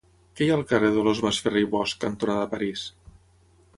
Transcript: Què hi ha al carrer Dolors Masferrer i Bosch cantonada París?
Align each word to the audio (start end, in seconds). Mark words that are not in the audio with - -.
Què 0.37 0.45
hi 0.45 0.47
ha 0.53 0.55
al 0.59 0.63
carrer 0.71 0.89
Dolors 0.95 1.21
Masferrer 1.27 1.63
i 1.67 1.69
Bosch 1.75 2.01
cantonada 2.07 2.49
París? 2.55 2.87